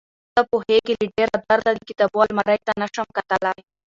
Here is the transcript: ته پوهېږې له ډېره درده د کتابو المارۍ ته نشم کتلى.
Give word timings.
ته 0.35 0.41
پوهېږې 0.51 0.93
له 1.01 1.05
ډېره 1.15 1.37
درده 1.47 1.71
د 1.75 1.79
کتابو 1.89 2.19
المارۍ 2.25 2.59
ته 2.67 2.71
نشم 2.81 3.07
کتلى. 3.17 3.53